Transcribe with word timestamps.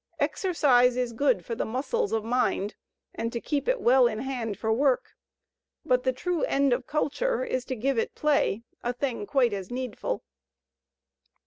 Exercise 0.19 0.97
is 0.97 1.13
good 1.13 1.45
for 1.45 1.53
the 1.53 1.63
muscles 1.63 2.11
of 2.11 2.23
mind 2.23 2.73
and 3.13 3.31
to 3.31 3.39
keep 3.39 3.67
it 3.67 3.79
well 3.79 4.07
in 4.07 4.17
hand 4.17 4.57
for 4.57 4.73
work, 4.73 5.09
but 5.85 6.01
the 6.01 6.11
true 6.11 6.41
end 6.45 6.73
of 6.73 6.87
Culture 6.87 7.43
is 7.45 7.65
to 7.65 7.75
give 7.75 7.99
it 7.99 8.15
play, 8.15 8.63
a 8.81 8.93
thing 8.93 9.27
quite 9.27 9.53
as 9.53 9.69
needful." 9.69 10.23